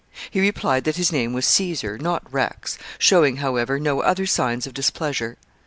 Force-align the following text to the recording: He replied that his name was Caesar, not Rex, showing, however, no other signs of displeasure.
He 0.31 0.41
replied 0.41 0.83
that 0.85 0.95
his 0.97 1.11
name 1.11 1.31
was 1.31 1.45
Caesar, 1.45 1.95
not 1.99 2.23
Rex, 2.33 2.79
showing, 2.97 3.35
however, 3.35 3.79
no 3.79 3.99
other 3.99 4.25
signs 4.25 4.65
of 4.65 4.73
displeasure. 4.73 5.37